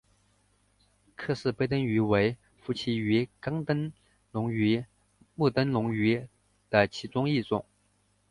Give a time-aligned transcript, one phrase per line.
[1.15, 3.93] 克氏背灯鱼为辐鳍鱼纲灯
[4.31, 4.83] 笼鱼
[5.35, 6.25] 目灯笼鱼科
[6.71, 7.63] 的其中一种。